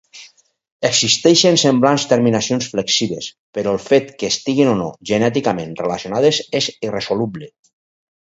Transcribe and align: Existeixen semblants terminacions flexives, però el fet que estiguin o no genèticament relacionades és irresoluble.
Existeixen 0.87 1.57
semblants 1.63 2.05
terminacions 2.13 2.69
flexives, 2.71 3.27
però 3.57 3.73
el 3.77 3.81
fet 3.89 4.09
que 4.23 4.31
estiguin 4.35 4.71
o 4.71 4.73
no 4.79 4.87
genèticament 5.11 5.77
relacionades 5.83 6.41
és 6.63 6.71
irresoluble. 6.89 7.51